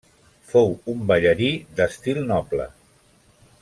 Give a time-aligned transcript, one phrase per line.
[0.53, 1.51] Fou un ballarí
[1.81, 2.69] d'estil noble.